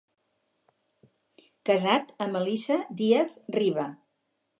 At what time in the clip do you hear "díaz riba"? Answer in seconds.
3.03-3.85